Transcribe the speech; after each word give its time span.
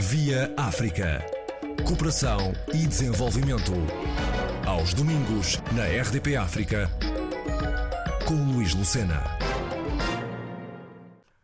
Via 0.00 0.54
África. 0.56 1.26
Cooperação 1.84 2.52
e 2.72 2.86
desenvolvimento. 2.86 3.72
Aos 4.64 4.94
domingos, 4.94 5.56
na 5.74 5.86
RDP 5.86 6.36
África, 6.36 6.88
com 8.24 8.52
Luís 8.52 8.72
Lucena. 8.76 9.24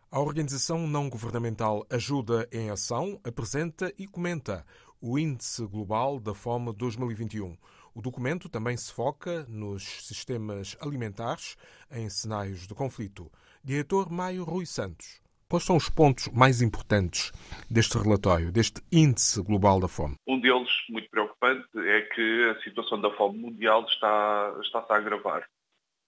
A 0.09 0.21
organização 0.21 0.87
não-governamental 0.87 1.85
Ajuda 1.91 2.49
em 2.53 2.71
Ação 2.71 3.19
apresenta 3.25 3.93
e 3.99 4.07
comenta 4.07 4.65
o 5.01 5.19
Índice 5.19 5.67
Global 5.67 6.21
da 6.21 6.33
Fome 6.33 6.73
2021. 6.73 7.57
O 7.93 8.01
documento 8.01 8.49
também 8.49 8.77
se 8.77 8.93
foca 8.93 9.45
nos 9.49 10.07
sistemas 10.07 10.77
alimentares 10.81 11.57
em 11.91 12.09
cenários 12.09 12.69
de 12.69 12.75
conflito. 12.75 13.29
Diretor 13.65 14.09
Maio 14.09 14.45
Rui 14.45 14.65
Santos. 14.65 15.24
Quais 15.55 15.67
são 15.67 15.77
os 15.77 15.89
pontos 15.89 16.27
mais 16.33 16.61
importantes 16.61 17.31
deste 17.71 17.97
relatório, 17.97 18.51
deste 18.51 18.83
índice 18.91 19.41
global 19.41 19.79
da 19.79 19.87
fome? 19.87 20.17
Um 20.27 20.41
deles, 20.41 20.69
muito 20.91 21.09
preocupante, 21.09 21.69
é 21.77 22.01
que 22.01 22.51
a 22.51 22.61
situação 22.61 23.01
da 23.01 23.09
fome 23.13 23.39
mundial 23.39 23.87
está, 23.87 24.53
está-se 24.65 24.93
a 24.93 24.97
agravar. 24.97 25.49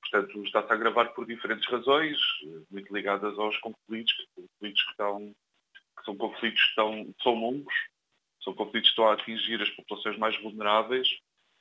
Portanto, 0.00 0.42
está-se 0.42 0.72
a 0.72 0.74
agravar 0.74 1.14
por 1.14 1.24
diferentes 1.24 1.64
razões, 1.70 2.18
muito 2.68 2.92
ligadas 2.92 3.38
aos 3.38 3.56
conflitos, 3.58 4.12
conflitos 4.34 4.82
que, 4.82 4.90
estão, 4.90 5.32
que 5.96 6.04
são 6.04 6.16
conflitos 6.16 6.60
que 6.60 6.68
estão, 6.70 7.14
são 7.22 7.34
longos, 7.34 7.74
são 8.42 8.52
conflitos 8.52 8.90
que 8.90 8.94
estão 8.94 9.08
a 9.08 9.12
atingir 9.12 9.62
as 9.62 9.70
populações 9.70 10.18
mais 10.18 10.36
vulneráveis, 10.42 11.06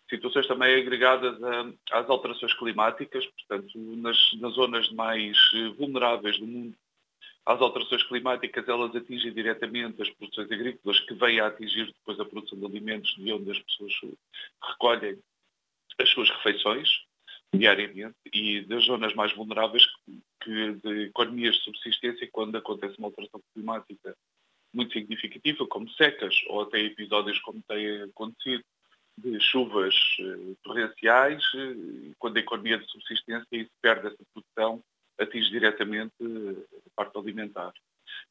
situações 0.09 0.47
também 0.47 0.81
agregadas 0.81 1.37
a, 1.43 1.99
às 1.99 2.09
alterações 2.09 2.53
climáticas, 2.55 3.23
portanto, 3.27 3.77
nas, 3.77 4.17
nas 4.39 4.53
zonas 4.53 4.91
mais 4.93 5.37
vulneráveis 5.77 6.39
do 6.39 6.47
mundo, 6.47 6.75
as 7.45 7.61
alterações 7.61 8.03
climáticas 8.03 8.67
elas 8.67 8.95
atingem 8.95 9.33
diretamente 9.33 10.01
as 10.01 10.09
produções 10.11 10.51
agrícolas 10.51 10.99
que 11.01 11.13
vêm 11.13 11.39
a 11.39 11.47
atingir 11.47 11.85
depois 11.85 12.19
a 12.19 12.25
produção 12.25 12.57
de 12.59 12.65
alimentos 12.65 13.13
de 13.15 13.31
onde 13.31 13.51
as 13.51 13.59
pessoas 13.59 13.93
recolhem 14.63 15.19
as 15.99 16.09
suas 16.09 16.29
refeições 16.29 16.89
diariamente 17.53 18.15
e 18.33 18.61
das 18.61 18.83
zonas 18.85 19.13
mais 19.13 19.33
vulneráveis 19.33 19.85
que, 20.41 20.73
de 20.73 21.03
economias 21.03 21.55
de 21.55 21.63
subsistência 21.63 22.27
quando 22.31 22.57
acontece 22.57 22.97
uma 22.97 23.07
alteração 23.07 23.41
climática 23.53 24.15
muito 24.73 24.91
significativa, 24.91 25.65
como 25.67 25.89
secas 25.91 26.35
ou 26.47 26.63
até 26.63 26.79
episódios 26.81 27.39
como 27.39 27.61
tem 27.67 28.01
acontecido 28.03 28.63
de 29.17 29.39
chuvas 29.39 29.95
eh, 30.19 30.55
torrenciais, 30.61 31.41
eh, 31.55 32.11
quando 32.19 32.35
a 32.35 32.41
economia 32.41 32.77
de 32.77 32.91
subsistência 32.91 33.47
e 33.53 33.63
se 33.63 33.71
perde 33.81 34.07
essa 34.07 34.23
produção 34.33 34.83
atinge 35.17 35.49
diretamente 35.49 36.13
a 36.21 36.74
parte 36.95 37.17
alimentar. 37.17 37.73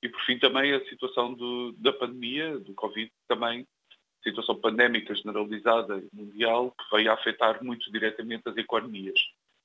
E, 0.02 0.08
por 0.08 0.20
fim, 0.22 0.38
também 0.38 0.72
a 0.72 0.84
situação 0.86 1.34
do, 1.34 1.72
da 1.72 1.92
pandemia, 1.92 2.58
do 2.58 2.74
Covid, 2.74 3.10
também, 3.28 3.66
situação 4.22 4.56
pandémica 4.56 5.14
generalizada 5.14 6.02
mundial, 6.12 6.70
que 6.72 6.96
veio 6.96 7.10
a 7.10 7.14
afetar 7.14 7.62
muito 7.62 7.90
diretamente 7.92 8.48
as 8.48 8.56
economias. 8.56 9.18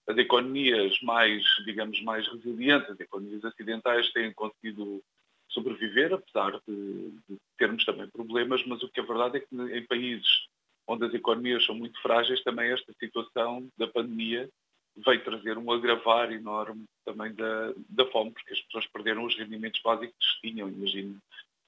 As 0.07 0.17
economias 0.17 0.99
mais, 1.01 1.43
digamos, 1.65 2.01
mais 2.01 2.27
resilientes, 2.27 2.89
as 2.89 2.99
economias 2.99 3.45
acidentais, 3.45 4.11
têm 4.11 4.33
conseguido 4.33 5.03
sobreviver, 5.49 6.13
apesar 6.13 6.59
de, 6.67 7.11
de 7.27 7.37
termos 7.57 7.85
também 7.85 8.07
problemas, 8.09 8.63
mas 8.65 8.81
o 8.83 8.89
que 8.89 8.99
é 8.99 9.03
verdade 9.03 9.37
é 9.37 9.39
que 9.39 9.55
em 9.55 9.85
países 9.85 10.47
onde 10.87 11.05
as 11.05 11.13
economias 11.13 11.65
são 11.65 11.75
muito 11.75 12.01
frágeis, 12.01 12.43
também 12.43 12.71
esta 12.71 12.91
situação 12.93 13.67
da 13.77 13.87
pandemia 13.87 14.49
veio 14.95 15.23
trazer 15.23 15.57
um 15.57 15.71
agravar 15.71 16.31
enorme 16.31 16.85
também 17.05 17.33
da, 17.33 17.73
da 17.89 18.05
fome, 18.11 18.31
porque 18.31 18.53
as 18.53 18.61
pessoas 18.61 18.87
perderam 18.87 19.23
os 19.23 19.37
rendimentos 19.37 19.81
básicos 19.81 20.39
que 20.41 20.49
tinham. 20.49 20.69
Imagino 20.69 21.19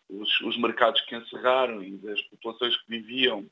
os, 0.09 0.41
os 0.41 0.57
mercados 0.57 1.01
que 1.01 1.15
encerraram 1.15 1.83
e 1.83 1.97
das 1.97 2.21
populações 2.23 2.75
que 2.77 2.89
viviam 2.89 3.49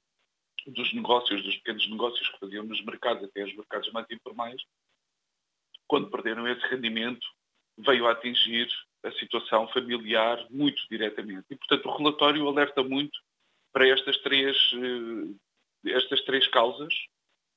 dos 0.68 0.94
negócios, 0.94 1.44
dos 1.44 1.56
pequenos 1.58 1.90
negócios 1.90 2.28
que 2.30 2.40
faziam 2.40 2.64
nos 2.66 2.84
mercados, 2.84 3.24
até 3.24 3.44
os 3.44 3.56
mercados 3.56 3.92
mais 3.92 4.06
informais, 4.12 4.62
quando 5.88 6.10
perderam 6.10 6.48
esse 6.48 6.66
rendimento, 6.68 7.26
veio 7.78 8.08
a 8.08 8.12
atingir 8.12 8.68
a 9.04 9.12
situação 9.14 9.68
familiar 9.70 10.46
muito 10.50 10.82
diretamente. 10.90 11.46
E, 11.50 11.56
portanto, 11.56 11.86
o 11.88 11.98
relatório 11.98 12.48
alerta 12.48 12.84
muito 12.84 13.18
para 13.72 13.88
estas 13.88 14.18
três, 14.18 14.58
eh, 14.74 15.92
estas 15.92 16.22
três 16.26 16.48
causas 16.48 16.94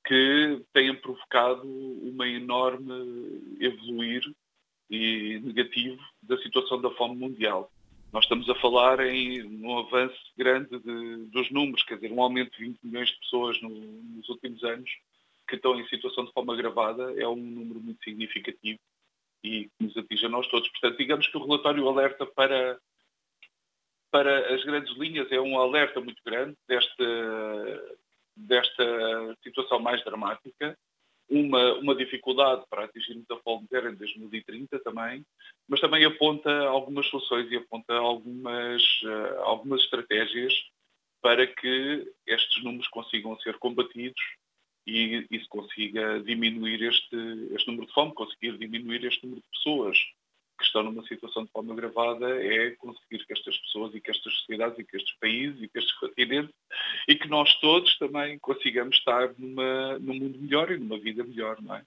que 0.05 0.63
têm 0.73 0.95
provocado 0.97 1.67
uma 1.67 2.27
enorme 2.27 3.57
evoluir 3.61 4.23
e 4.91 5.41
negativo 5.41 6.03
da 6.23 6.37
situação 6.39 6.81
da 6.81 6.91
fome 6.91 7.17
mundial. 7.17 7.71
Nós 8.13 8.25
estamos 8.25 8.49
a 8.51 8.55
falar 8.57 9.01
em 9.01 9.43
um 9.43 9.79
avanço 9.79 10.21
grande 10.37 10.79
de, 10.79 11.17
dos 11.31 11.51
números, 11.51 11.83
quer 11.85 11.95
dizer, 11.95 12.13
um 12.13 12.21
aumento 12.23 12.53
de 12.59 12.65
20 12.67 12.79
milhões 12.83 13.09
de 13.09 13.19
pessoas 13.21 13.61
no, 13.63 13.71
nos 13.71 14.29
últimos 14.29 14.63
anos 14.65 14.91
que 15.49 15.57
estão 15.57 15.79
em 15.79 15.89
situação 15.89 16.25
de 16.25 16.33
fome 16.33 16.53
agravada 16.53 17.15
é 17.21 17.27
um 17.27 17.37
número 17.37 17.81
muito 17.81 18.03
significativo 18.05 18.79
e 19.43 19.65
que 19.65 19.85
nos 19.85 19.97
atinge 19.97 20.27
a 20.27 20.29
nós 20.29 20.47
todos. 20.49 20.69
Portanto, 20.69 20.99
digamos 20.99 21.27
que 21.27 21.37
o 21.37 21.45
relatório 21.45 21.89
alerta 21.89 22.27
para, 22.27 22.79
para 24.11 24.55
as 24.55 24.65
grandes 24.65 24.95
linhas, 24.97 25.31
é 25.33 25.41
um 25.41 25.59
alerta 25.59 26.01
muito 26.01 26.23
grande 26.25 26.57
desta, 26.69 27.05
desta 28.37 29.37
situação 29.43 29.79
mais 29.79 30.03
dramática, 30.05 30.77
uma, 31.29 31.75
uma 31.75 31.95
dificuldade 31.95 32.65
para 32.69 32.85
atingirmos 32.85 33.31
a 33.31 33.37
fome 33.39 33.67
zero 33.71 33.91
em 33.91 33.95
2030 33.95 34.79
também, 34.81 35.25
mas 35.69 35.81
também 35.81 36.05
aponta 36.05 36.51
algumas 36.67 37.07
soluções 37.07 37.51
e 37.51 37.57
aponta 37.57 37.95
algumas, 37.95 38.83
uh, 39.03 39.41
algumas 39.41 39.81
estratégias 39.83 40.53
para 41.23 41.47
que 41.47 42.13
estes 42.27 42.63
números 42.63 42.89
consigam 42.89 43.39
ser 43.41 43.59
combatidos 43.59 44.21
e, 44.87 45.27
e 45.31 45.41
se 45.41 45.49
consiga 45.49 46.21
diminuir 46.21 46.83
este, 46.83 47.17
este 47.53 47.69
número 47.69 47.87
de 47.87 47.95
fome, 47.95 48.13
conseguir 48.15 48.59
diminuir 48.59 49.05
este 49.05 49.25
número 49.25 49.41
de 49.41 49.49
pessoas 49.51 49.97
que 50.63 50.67
estão 50.69 50.83
numa 50.85 51.03
situação 51.05 51.45
de 51.45 51.51
fome 51.51 51.73
agravada 51.73 52.27
é 52.43 52.71
conseguir 52.73 53.27
que 53.27 53.33
estas 53.33 53.57
pessoas 53.59 53.95
e 53.95 54.01
que 54.01 54.11
estas 54.11 54.33
sociedades 54.35 54.79
e 54.79 54.85
que 54.85 54.97
estes 54.97 55.15
países 55.19 55.61
e 55.61 55.69
que 55.69 55.79
estes 55.79 55.95
continentes 55.99 56.55
e 57.09 57.15
que 57.17 57.29
nós 57.29 57.53
todos 57.61 57.99
também 57.99 58.39
consigamos 58.39 58.97
estar 58.97 59.33
numa, 59.37 59.99
num 59.99 60.15
mundo 60.15 60.39
melhor 60.39 60.71
e 60.71 60.79
numa 60.79 60.99
vida 60.99 61.25
melhor, 61.25 61.61
não 61.61 61.75
é? 61.75 61.83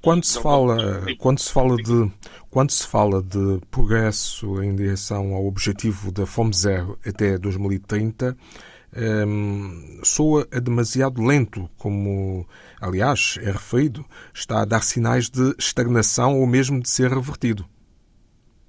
Quando 0.00 0.24
se 0.24 0.40
fala, 0.40 1.04
quando 1.18 1.38
se 1.38 1.52
fala 1.52 1.76
de, 1.76 2.10
quando 2.50 2.70
se 2.70 2.88
fala 2.88 3.22
de 3.22 3.60
progresso 3.70 4.62
em 4.62 4.74
direção 4.74 5.34
ao 5.34 5.46
objetivo 5.46 6.10
da 6.10 6.26
fome 6.26 6.54
zero 6.54 6.98
até 7.06 7.36
2030, 7.36 8.34
um, 8.96 10.00
soa 10.04 10.46
demasiado 10.46 11.22
lento, 11.22 11.68
como, 11.76 12.46
aliás, 12.80 13.38
é 13.42 13.50
referido, 13.50 14.04
está 14.32 14.62
a 14.62 14.64
dar 14.64 14.82
sinais 14.82 15.28
de 15.28 15.54
estagnação 15.58 16.38
ou 16.38 16.46
mesmo 16.46 16.80
de 16.80 16.88
ser 16.88 17.10
revertido. 17.10 17.66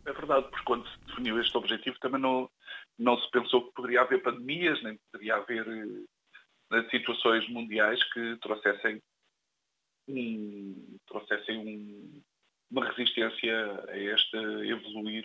É 0.05 0.13
verdade, 0.13 0.47
porque 0.49 0.65
quando 0.65 0.83
se 0.87 1.04
definiu 1.15 1.39
este 1.39 1.57
objetivo 1.57 1.97
também 1.99 2.19
não, 2.19 2.49
não 2.99 3.17
se 3.17 3.29
pensou 3.31 3.65
que 3.65 3.73
poderia 3.73 4.01
haver 4.01 4.21
pandemias, 4.21 4.81
nem 4.83 4.99
poderia 5.11 5.35
haver 5.35 5.67
uh, 5.67 6.89
situações 6.91 7.47
mundiais 7.49 8.03
que 8.11 8.37
trouxessem, 8.41 9.01
um, 10.09 10.97
trouxessem 11.07 11.57
um, 11.57 12.21
uma 12.69 12.85
resistência 12.89 13.83
a 13.89 13.97
este 13.97 14.35
evoluir 14.37 15.23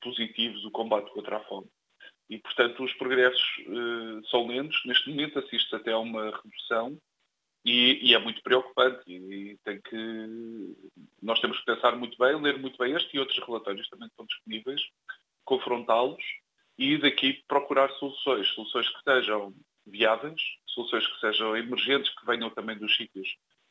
positivo 0.00 0.58
do 0.60 0.70
combate 0.70 1.10
contra 1.12 1.36
a 1.36 1.44
fome. 1.44 1.68
E, 2.30 2.38
portanto, 2.38 2.84
os 2.84 2.92
progressos 2.94 3.58
uh, 3.66 4.26
são 4.28 4.46
lentos. 4.46 4.80
Neste 4.84 5.10
momento 5.10 5.38
assiste 5.38 5.74
até 5.74 5.92
a 5.92 5.98
uma 5.98 6.30
redução 6.30 6.98
e, 7.64 7.98
e, 8.02 8.14
é 8.14 8.18
muito 8.18 8.42
preocupante. 8.42 9.02
E, 9.06 9.52
e, 9.52 9.58
tem 9.64 9.80
que 9.80 10.76
nós 11.22 11.40
temos 11.40 11.58
que 11.58 11.66
pensar 11.66 11.96
muito 11.96 12.16
bem, 12.18 12.40
ler 12.40 12.58
muito 12.58 12.78
bem 12.78 12.94
este 12.94 13.16
e 13.16 13.18
outros 13.18 13.38
relatórios 13.38 13.88
também 13.88 14.08
estão 14.08 14.26
disponíveis, 14.26 14.80
confrontá-los 15.48 16.22
e 16.76 16.98
daqui 16.98 17.42
procurar 17.48 17.90
soluções, 17.92 18.46
soluções 18.48 18.88
que 18.88 19.02
sejam 19.02 19.54
viáveis, 19.86 20.40
soluções 20.66 21.06
que 21.06 21.20
sejam 21.20 21.56
emergentes, 21.56 22.14
que 22.14 22.26
venham 22.26 22.50
também 22.50 22.76
dos 22.76 22.94
sítios 22.94 23.26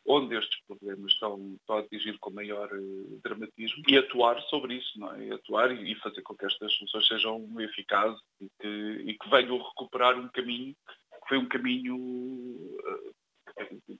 onde 0.10 0.36
estes 0.36 0.60
problemas 0.66 1.12
estão, 1.12 1.56
estão 1.60 1.78
a 1.78 1.80
atingir 1.82 2.18
com 2.20 2.32
maior 2.32 2.70
uh, 2.72 3.22
dramatismo 3.22 3.84
e 3.88 3.98
atuar 3.98 4.42
sobre 4.44 4.76
isso, 4.76 4.98
não 4.98 5.14
é? 5.14 5.34
Atuar 5.34 5.70
e, 5.72 5.94
fazer 5.96 6.22
com 6.22 6.34
que 6.34 6.46
estas 6.46 6.74
soluções 6.76 7.08
sejam 7.08 7.62
eficazes 7.62 8.20
e 8.40 8.48
que, 8.60 8.68
e 9.12 9.18
que 9.18 9.30
venham 9.30 9.58
recuperar 9.58 10.18
um 10.18 10.30
caminho 10.30 10.74
que 10.74 11.28
foi 11.28 11.38
um 11.38 11.48
caminho 11.48 11.98
uh, 11.98 13.14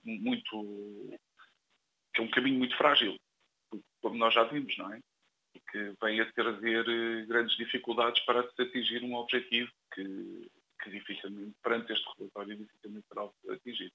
muito 0.04 1.18
que 2.14 2.22
é 2.22 2.24
um 2.24 2.30
caminho 2.30 2.58
muito 2.58 2.76
frágil, 2.76 3.14
como 4.00 4.16
nós 4.16 4.32
já 4.32 4.44
vimos, 4.44 4.76
não 4.78 4.92
é? 4.92 5.00
Que 5.70 5.92
vem 6.02 6.20
a 6.20 6.32
trazer 6.32 6.80
uh, 6.88 7.26
grandes 7.26 7.56
dificuldades 7.56 8.20
para 8.24 8.42
se 8.42 8.62
atingir 8.62 9.02
um 9.02 9.14
objetivo 9.14 9.70
que, 9.94 10.48
que 10.82 10.90
dificilmente, 10.90 11.52
perante 11.62 11.92
este 11.92 12.06
relatório, 12.18 12.56
dificilmente 12.56 13.06
será 13.08 13.28
atingido. 13.54 13.92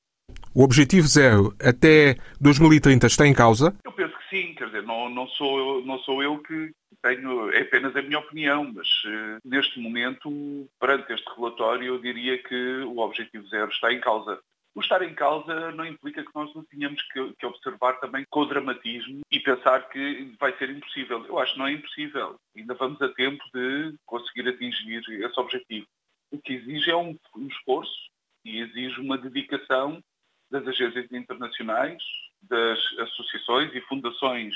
O 0.56 0.64
objetivo 0.64 1.08
zero 1.08 1.56
até 1.60 2.16
2030 2.40 3.08
está 3.08 3.28
em 3.28 3.34
causa? 3.34 3.76
Eu 3.84 3.92
penso 3.92 4.16
que 4.18 4.30
sim, 4.30 4.54
quer 4.54 4.68
dizer, 4.68 4.84
não, 4.84 5.10
não, 5.10 5.28
sou, 5.30 5.58
eu, 5.58 5.86
não 5.86 5.98
sou 6.00 6.22
eu 6.22 6.38
que 6.40 6.72
tenho, 7.02 7.52
é 7.52 7.62
apenas 7.62 7.96
a 7.96 8.02
minha 8.02 8.20
opinião, 8.20 8.72
mas 8.74 8.88
uh, 9.06 9.40
neste 9.44 9.80
momento, 9.80 10.70
perante 10.80 11.12
este 11.12 11.28
relatório, 11.36 11.88
eu 11.88 12.00
diria 12.00 12.38
que 12.42 12.84
o 12.86 13.00
objetivo 13.00 13.48
zero 13.48 13.70
está 13.72 13.92
em 13.92 14.00
causa. 14.00 14.40
O 14.76 14.82
estar 14.82 15.04
em 15.04 15.14
causa 15.14 15.72
não 15.72 15.86
implica 15.86 16.24
que 16.24 16.34
nós 16.34 16.54
não 16.56 16.64
tenhamos 16.66 17.02
que, 17.04 17.34
que, 17.34 17.46
observar 17.46 18.00
também 18.00 18.26
com 18.30 18.48
dramatismo 18.48 19.22
e 19.30 19.40
pensar 19.40 19.88
que 19.90 20.36
vai 20.40 20.58
ser 20.58 20.72
impossível. 20.72 21.24
Eu 21.28 21.38
acho 21.38 21.54
que 21.54 21.60
não 21.60 21.68
é 21.68 21.74
impossível. 21.74 22.40
Ainda 22.56 22.74
vamos 22.74 23.00
a 23.02 23.10
tempo 23.10 23.44
de 23.54 23.94
conseguir 24.06 24.50
atingir 24.50 25.04
esse 25.08 25.40
objetivo. 25.40 25.86
O 26.32 26.40
que 26.40 26.54
exige 26.54 26.90
é 26.90 26.96
um, 26.96 27.16
um 27.36 27.48
esforço 27.48 28.10
e 28.44 28.62
exige 28.62 29.00
uma 29.00 29.18
dedicação 29.18 30.04
das 30.50 30.68
agências 30.68 31.12
internacionais, 31.12 32.02
das 32.42 32.80
associações 33.00 33.74
e 33.76 33.82
fundações 33.82 34.56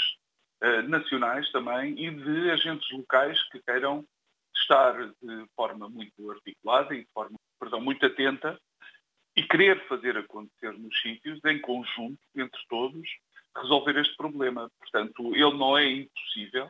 uh, 0.64 0.82
nacionais 0.90 1.52
também 1.52 1.94
e 2.04 2.10
de 2.10 2.50
agentes 2.50 2.90
locais 2.92 3.42
que 3.50 3.60
queiram 3.60 4.04
estar 4.56 4.94
de 5.22 5.46
forma 5.56 5.88
muito 5.88 6.32
articulada 6.32 6.96
e 6.96 7.02
de 7.02 7.12
forma, 7.14 7.38
perdão, 7.60 7.80
muito 7.80 8.04
atenta 8.04 8.60
e 9.38 9.44
querer 9.44 9.88
fazer 9.88 10.18
acontecer 10.18 10.74
nos 10.74 11.00
sítios, 11.00 11.40
em 11.46 11.62
conjunto, 11.62 12.18
entre 12.36 12.60
todos, 12.68 13.08
resolver 13.56 13.96
este 14.00 14.18
problema. 14.18 14.72
Portanto, 14.80 15.36
ele 15.36 15.56
não 15.56 15.78
é 15.78 15.88
impossível. 15.88 16.68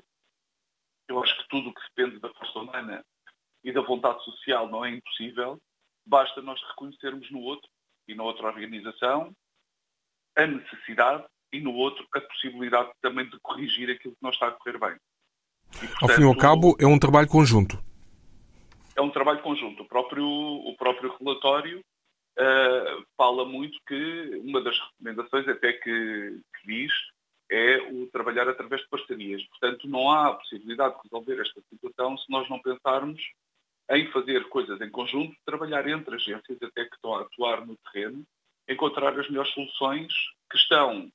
Eu 1.07 1.23
acho 1.23 1.37
que 1.37 1.47
tudo 1.47 1.69
o 1.69 1.73
que 1.73 1.81
depende 1.95 2.19
da 2.19 2.29
força 2.33 2.59
humana 2.59 3.05
e 3.63 3.71
da 3.71 3.79
vontade 3.79 4.21
social 4.25 4.67
não 4.67 4.83
é 4.83 4.91
impossível. 4.91 5.57
Basta 6.05 6.41
nós 6.41 6.61
reconhecermos 6.67 7.31
no 7.31 7.39
outro 7.39 7.69
e 8.05 8.13
na 8.13 8.23
outra 8.23 8.47
organização 8.47 9.33
a 10.35 10.45
necessidade 10.45 11.25
e 11.53 11.61
no 11.61 11.73
outro 11.73 12.05
a 12.13 12.19
possibilidade 12.19 12.91
também 13.01 13.29
de 13.29 13.39
corrigir 13.39 13.89
aquilo 13.89 14.13
que 14.13 14.21
não 14.21 14.29
está 14.29 14.49
a 14.49 14.51
correr 14.51 14.77
bem. 14.77 14.97
E, 15.81 15.87
portanto, 15.87 16.03
ao 16.03 16.09
fim 16.09 16.21
e 16.21 16.25
ao 16.25 16.35
cabo, 16.35 16.75
é 16.81 16.85
um 16.85 16.99
trabalho 16.99 17.29
conjunto. 17.29 17.81
É 18.93 19.01
um 19.01 19.09
trabalho 19.09 19.41
conjunto. 19.41 19.83
O 19.83 19.87
próprio, 19.87 20.27
o 20.27 20.75
próprio 20.75 21.15
relatório 21.17 21.81
uh, 22.37 23.05
fala 23.17 23.45
muito 23.45 23.77
que 23.87 24.41
uma 24.43 24.61
das 24.61 24.77
recomendações 24.79 25.47
até 25.47 25.73
que, 25.73 26.41
que, 26.59 26.67
diz 26.67 26.93
é 27.49 27.77
o 27.91 28.07
trabalhar 28.07 28.47
através 28.47 28.81
de 28.81 28.89
parcerias. 28.89 29.43
Portanto, 29.47 29.87
não 29.87 30.11
há 30.11 30.33
possibilidade 30.33 30.95
de 30.95 31.01
resolver 31.03 31.41
esta 31.41 31.61
situação 31.69 32.17
se 32.17 32.29
nós 32.29 32.49
não 32.49 32.61
pensarmos 32.61 33.21
em 33.89 34.11
fazer 34.11 34.49
coisas 34.49 34.79
em 34.81 34.89
conjunto, 34.89 35.35
trabalhar 35.45 35.87
entre 35.87 36.15
agências 36.15 36.61
até 36.61 36.85
que 36.85 36.95
estão 36.95 37.15
a 37.15 37.21
atuar 37.21 37.65
no 37.65 37.77
terreno, 37.77 38.25
encontrar 38.67 39.17
as 39.17 39.29
melhores 39.29 39.53
soluções 39.53 40.13
que 40.51 40.57
estão 40.57 41.09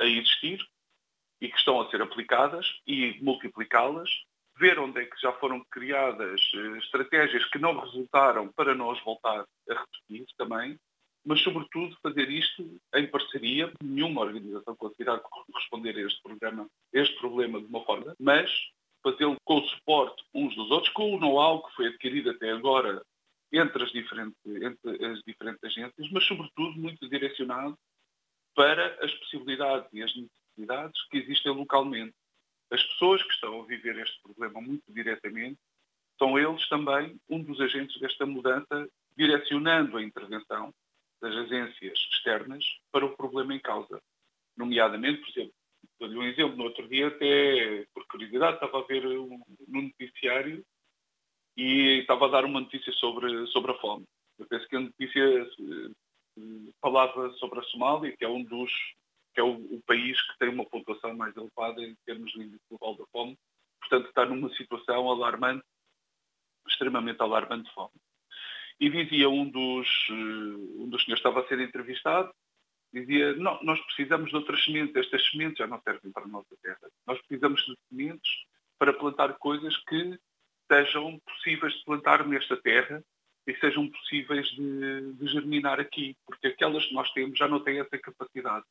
a 0.00 0.04
existir 0.06 0.66
e 1.42 1.48
que 1.48 1.58
estão 1.58 1.80
a 1.80 1.90
ser 1.90 2.00
aplicadas 2.00 2.66
e 2.86 3.18
multiplicá-las 3.22 4.08
ver 4.58 4.78
onde 4.78 5.00
é 5.00 5.04
que 5.04 5.20
já 5.20 5.32
foram 5.34 5.64
criadas 5.70 6.40
eh, 6.54 6.78
estratégias 6.78 7.44
que 7.46 7.58
não 7.58 7.78
resultaram 7.78 8.48
para 8.52 8.74
nós 8.74 9.02
voltar 9.04 9.44
a 9.68 9.74
repetir 9.74 10.26
também, 10.36 10.78
mas 11.24 11.42
sobretudo 11.42 11.96
fazer 12.02 12.30
isto 12.30 12.80
em 12.94 13.06
parceria, 13.08 13.72
nenhuma 13.82 14.22
organização 14.22 14.76
conseguirá 14.76 15.20
responder 15.54 15.96
a 15.96 16.06
este 16.06 16.22
programa, 16.22 16.68
a 16.94 16.98
este 16.98 17.18
problema 17.18 17.60
de 17.60 17.66
uma 17.66 17.84
forma, 17.84 18.14
mas 18.18 18.50
fazê-lo 19.02 19.36
com 19.44 19.58
o 19.58 19.68
suporte 19.68 20.24
uns 20.34 20.54
dos 20.54 20.70
outros, 20.70 20.92
com 20.92 21.14
o 21.14 21.20
know-how 21.20 21.66
que 21.66 21.74
foi 21.74 21.86
adquirido 21.88 22.30
até 22.30 22.50
agora 22.50 23.02
entre 23.52 23.84
as, 23.84 23.92
diferentes, 23.92 24.38
entre 24.46 25.06
as 25.06 25.20
diferentes 25.26 25.62
agências, 25.64 26.10
mas 26.10 26.24
sobretudo 26.24 26.78
muito 26.78 27.08
direcionado 27.08 27.76
para 28.54 29.04
as 29.04 29.12
possibilidades 29.14 29.88
e 29.92 30.02
as 30.02 30.12
necessidades 30.14 31.08
que 31.10 31.18
existem 31.18 31.52
localmente. 31.52 32.14
As 32.70 32.82
pessoas 32.82 33.22
que 33.22 33.32
estão 33.32 33.60
a 33.60 33.66
viver 33.66 33.98
este 33.98 34.20
problema 34.22 34.60
muito 34.60 34.84
diretamente 34.92 35.58
são 36.18 36.38
eles 36.38 36.66
também 36.68 37.18
um 37.28 37.42
dos 37.42 37.60
agentes 37.60 38.00
desta 38.00 38.26
mudança, 38.26 38.88
direcionando 39.16 39.96
a 39.96 40.02
intervenção 40.02 40.72
das 41.20 41.34
agências 41.34 41.98
externas 42.12 42.64
para 42.90 43.04
o 43.04 43.16
problema 43.16 43.54
em 43.54 43.60
causa. 43.60 44.00
Nomeadamente, 44.56 45.20
por 45.20 45.30
exemplo, 45.30 45.54
dou-lhe 46.00 46.18
um 46.18 46.22
exemplo, 46.22 46.56
no 46.56 46.64
outro 46.64 46.88
dia 46.88 47.08
até, 47.08 47.86
por 47.94 48.06
curiosidade, 48.06 48.54
estava 48.54 48.80
a 48.80 48.86
ver 48.86 49.06
um, 49.06 49.40
no 49.68 49.82
noticiário 49.82 50.64
e 51.56 52.00
estava 52.00 52.26
a 52.26 52.30
dar 52.30 52.44
uma 52.44 52.60
notícia 52.60 52.92
sobre, 52.94 53.46
sobre 53.48 53.72
a 53.72 53.78
fome. 53.78 54.04
Eu 54.38 54.46
penso 54.46 54.68
que 54.68 54.76
a 54.76 54.80
notícia 54.80 55.20
eh, 55.20 56.72
falava 56.80 57.30
sobre 57.34 57.60
a 57.60 57.62
Somália, 57.64 58.14
que 58.16 58.24
é 58.24 58.28
um 58.28 58.42
dos 58.42 58.70
que 59.36 59.40
é 59.40 59.44
o, 59.44 59.50
o, 59.50 59.82
país 59.86 60.18
que 60.18 60.38
tem 60.38 60.48
uma 60.48 60.64
pontuação 60.64 61.14
mais 61.14 61.36
elevada 61.36 61.82
em 61.82 61.94
termos 62.06 62.32
de 62.32 62.40
índice 62.40 62.64
global 62.70 62.96
da 62.96 63.04
fome, 63.12 63.38
portanto 63.78 64.08
está 64.08 64.24
numa 64.24 64.48
situação 64.54 65.10
alarmante, 65.10 65.62
extremamente 66.66 67.20
alarmante 67.20 67.68
de 67.68 67.74
fome. 67.74 67.92
E 68.80 68.88
dizia 68.88 69.28
um 69.28 69.46
dos, 69.46 70.08
uh, 70.08 70.82
um 70.82 70.88
dos 70.88 71.04
senhores 71.04 71.22
que 71.22 71.28
estava 71.28 71.40
a 71.40 71.48
ser 71.48 71.60
entrevistado, 71.60 72.32
dizia, 72.90 73.34
não, 73.34 73.62
nós 73.62 73.78
precisamos 73.84 74.30
de 74.30 74.36
outras 74.36 74.64
sementes, 74.64 74.96
estas 74.96 75.30
sementes 75.30 75.58
já 75.58 75.66
não 75.66 75.82
servem 75.82 76.10
para 76.10 76.24
a 76.24 76.28
nossa 76.28 76.56
terra. 76.62 76.90
Nós 77.06 77.18
precisamos 77.18 77.60
de 77.62 77.76
sementes 77.90 78.30
para 78.78 78.94
plantar 78.94 79.34
coisas 79.34 79.76
que 79.84 80.18
sejam 80.66 81.20
possíveis 81.26 81.74
de 81.74 81.84
plantar 81.84 82.26
nesta 82.26 82.56
terra 82.56 83.04
e 83.46 83.54
sejam 83.56 83.86
possíveis 83.90 84.46
de, 84.48 85.12
de 85.12 85.26
germinar 85.26 85.78
aqui, 85.78 86.16
porque 86.24 86.46
aquelas 86.46 86.86
que 86.86 86.94
nós 86.94 87.10
temos 87.12 87.38
já 87.38 87.46
não 87.46 87.60
têm 87.60 87.80
essa 87.80 87.98
capacidade 87.98 88.64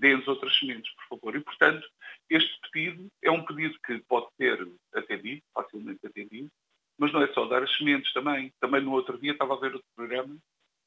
dê-nos 0.00 0.26
outras 0.26 0.58
sementes, 0.58 0.92
por 0.94 1.18
favor. 1.18 1.36
E, 1.36 1.40
portanto, 1.40 1.86
este 2.28 2.58
pedido 2.72 3.08
é 3.22 3.30
um 3.30 3.44
pedido 3.44 3.78
que 3.84 3.98
pode 4.08 4.26
ser 4.36 4.66
atendido, 4.94 5.42
facilmente 5.54 6.06
atendido, 6.06 6.50
mas 6.98 7.12
não 7.12 7.22
é 7.22 7.32
só 7.32 7.46
dar 7.46 7.62
as 7.62 7.76
sementes 7.76 8.12
também. 8.12 8.52
Também 8.60 8.82
no 8.82 8.92
outro 8.92 9.18
dia 9.18 9.32
estava 9.32 9.54
a 9.54 9.60
ver 9.60 9.74
outro 9.74 9.88
programa 9.94 10.36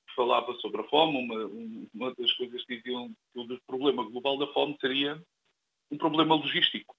que 0.08 0.16
falava 0.16 0.54
sobre 0.56 0.82
a 0.82 0.84
fome. 0.86 1.18
Uma, 1.18 1.46
uma 1.94 2.14
das 2.16 2.32
coisas 2.34 2.66
que 2.66 2.78
diziam 2.78 3.14
que 3.34 3.40
o 3.40 3.62
problema 3.68 4.04
global 4.04 4.38
da 4.38 4.48
fome 4.48 4.78
seria 4.82 5.22
um 5.92 5.98
problema 5.98 6.36
logístico, 6.36 6.96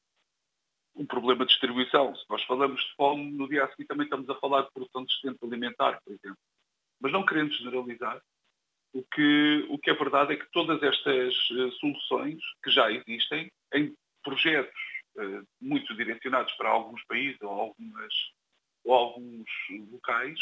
um 0.94 1.06
problema 1.06 1.44
de 1.44 1.52
distribuição. 1.52 2.14
Se 2.14 2.24
nós 2.30 2.42
falamos 2.44 2.80
de 2.80 2.94
fome, 2.96 3.32
no 3.32 3.48
dia 3.48 3.64
a 3.64 3.70
seguir 3.70 3.86
também 3.86 4.04
estamos 4.04 4.28
a 4.30 4.34
falar 4.36 4.62
de 4.62 4.72
produção 4.72 5.04
de 5.04 5.12
sustento 5.12 5.44
alimentar, 5.44 6.00
por 6.04 6.12
exemplo. 6.12 6.38
Mas 7.00 7.12
não 7.12 7.26
querendo 7.26 7.52
generalizar, 7.52 8.22
o 8.94 9.02
que, 9.02 9.66
o 9.68 9.76
que 9.76 9.90
é 9.90 9.94
verdade 9.94 10.32
é 10.32 10.36
que 10.36 10.50
todas 10.52 10.80
estas 10.80 11.34
uh, 11.50 11.72
soluções 11.72 12.40
que 12.62 12.70
já 12.70 12.90
existem 12.92 13.50
em 13.74 13.92
projetos 14.22 14.80
uh, 15.16 15.44
muito 15.60 15.94
direcionados 15.96 16.52
para 16.54 16.68
alguns 16.68 17.04
países 17.04 17.40
ou, 17.42 17.50
algumas, 17.50 18.14
ou 18.84 18.94
alguns 18.94 19.50
locais 19.90 20.38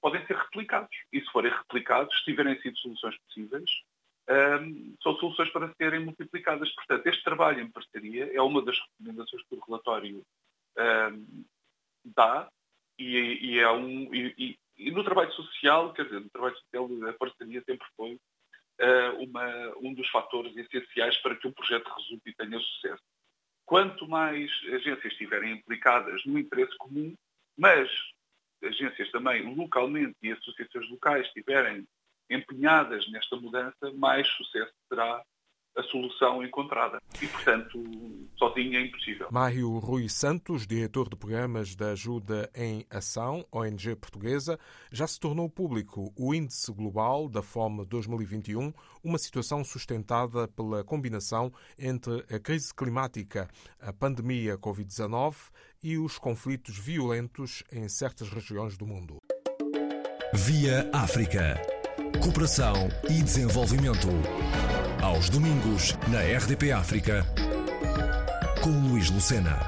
podem 0.00 0.26
ser 0.26 0.36
replicados. 0.36 0.96
E 1.12 1.20
se 1.20 1.30
forem 1.30 1.52
replicados, 1.52 2.18
se 2.18 2.24
tiverem 2.24 2.60
sido 2.60 2.76
soluções 2.78 3.16
possíveis, 3.18 3.70
um, 4.28 4.34
ehm, 4.34 4.94
são 5.00 5.16
soluções 5.18 5.50
para 5.50 5.72
serem 5.74 6.04
multiplicadas. 6.04 6.72
Portanto, 6.74 7.06
este 7.06 7.22
trabalho 7.22 7.60
em 7.60 7.70
parceria 7.70 8.28
é 8.34 8.42
uma 8.42 8.62
das 8.62 8.76
recomendações 8.80 9.44
que 9.44 9.54
o 9.54 9.60
relatório 9.60 10.18
um, 10.76 10.82
ehm, 10.82 11.44
dá 12.04 12.48
e, 12.98 13.52
e, 13.52 13.58
é 13.60 13.70
um, 13.70 14.12
e, 14.12 14.58
e 14.86 14.90
no 14.90 15.04
trabalho 15.04 15.32
social, 15.32 15.92
quer 15.92 16.04
dizer, 16.04 16.20
no 16.20 16.30
trabalho 16.30 16.56
social 16.56 16.88
a 17.08 17.12
parceria 17.14 17.62
sempre 17.64 17.86
foi 17.96 18.14
uh, 18.14 19.22
uma, 19.22 19.76
um 19.78 19.94
dos 19.94 20.08
fatores 20.10 20.56
essenciais 20.56 21.16
para 21.18 21.36
que 21.36 21.46
um 21.46 21.52
projeto 21.52 21.88
resulte 21.88 22.30
e 22.30 22.34
tenha 22.34 22.58
sucesso. 22.58 23.02
Quanto 23.64 24.08
mais 24.08 24.50
agências 24.72 25.12
estiverem 25.12 25.52
implicadas 25.52 26.24
no 26.26 26.38
interesse 26.38 26.76
comum, 26.78 27.14
mas 27.56 27.90
agências 28.62 29.10
também 29.10 29.54
localmente 29.54 30.16
e 30.22 30.32
associações 30.32 30.88
locais 30.90 31.26
estiverem 31.26 31.86
empenhadas 32.30 33.10
nesta 33.10 33.36
mudança, 33.36 33.92
mais 33.94 34.26
sucesso 34.28 34.72
terá 34.88 35.22
a 35.76 35.82
solução 35.84 36.44
encontrada. 36.44 37.00
E, 37.20 37.26
portanto, 37.26 37.82
sozinho 38.36 38.76
é 38.76 38.82
impossível. 38.82 39.28
Mário 39.30 39.78
Rui 39.78 40.08
Santos, 40.08 40.66
diretor 40.66 41.08
de 41.08 41.16
programas 41.16 41.74
da 41.74 41.90
Ajuda 41.90 42.50
em 42.54 42.84
Ação, 42.90 43.46
ONG 43.50 43.94
portuguesa, 43.96 44.58
já 44.90 45.06
se 45.06 45.18
tornou 45.18 45.48
público 45.48 46.12
o 46.16 46.34
Índice 46.34 46.72
Global 46.72 47.28
da 47.28 47.42
Fome 47.42 47.84
2021, 47.86 48.72
uma 49.02 49.18
situação 49.18 49.64
sustentada 49.64 50.46
pela 50.48 50.84
combinação 50.84 51.52
entre 51.78 52.24
a 52.34 52.38
crise 52.38 52.74
climática, 52.74 53.48
a 53.80 53.92
pandemia 53.92 54.58
Covid-19 54.58 55.34
e 55.82 55.98
os 55.98 56.18
conflitos 56.18 56.78
violentos 56.78 57.64
em 57.72 57.88
certas 57.88 58.28
regiões 58.28 58.76
do 58.76 58.86
mundo. 58.86 59.18
Via 60.34 60.88
África. 60.92 61.60
Cooperação 62.22 62.88
e 63.10 63.22
desenvolvimento 63.22 64.08
aos 65.02 65.28
domingos 65.28 65.98
na 66.08 66.20
RDP 66.20 66.70
África 66.72 67.26
com 68.62 68.70
Luís 68.70 69.10
Lucena. 69.10 69.58